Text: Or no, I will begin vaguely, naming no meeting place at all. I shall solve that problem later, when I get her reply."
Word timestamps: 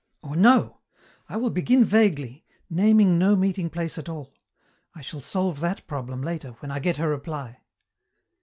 Or 0.23 0.35
no, 0.35 0.79
I 1.29 1.37
will 1.37 1.51
begin 1.51 1.85
vaguely, 1.85 2.43
naming 2.71 3.19
no 3.19 3.35
meeting 3.35 3.69
place 3.69 3.99
at 3.99 4.09
all. 4.09 4.33
I 4.95 5.03
shall 5.03 5.21
solve 5.21 5.59
that 5.59 5.85
problem 5.85 6.23
later, 6.23 6.53
when 6.53 6.71
I 6.71 6.79
get 6.79 6.97
her 6.97 7.09
reply." 7.09 7.59